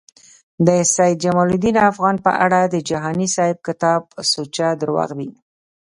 د 0.67 0.69
سید 0.95 1.15
جمالدین 1.25 1.75
افغان 1.91 2.15
په 2.25 2.31
اړه 2.45 2.59
د 2.65 2.75
جهانی 2.89 3.27
صیب 3.35 3.57
کتاب 3.67 4.01
سوچه 4.33 4.67
درواغ 4.81 5.09
دی 5.19 5.29